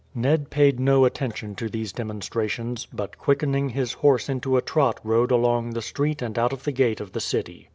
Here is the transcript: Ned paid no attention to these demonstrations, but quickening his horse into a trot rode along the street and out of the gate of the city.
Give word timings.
Ned 0.15 0.49
paid 0.49 0.79
no 0.79 1.05
attention 1.05 1.53
to 1.53 1.69
these 1.69 1.93
demonstrations, 1.93 2.87
but 2.91 3.19
quickening 3.19 3.69
his 3.69 3.93
horse 3.93 4.29
into 4.29 4.57
a 4.57 4.61
trot 4.63 4.99
rode 5.03 5.29
along 5.29 5.69
the 5.73 5.81
street 5.83 6.23
and 6.23 6.39
out 6.39 6.51
of 6.53 6.63
the 6.63 6.71
gate 6.71 6.99
of 6.99 7.11
the 7.11 7.21
city. 7.21 7.69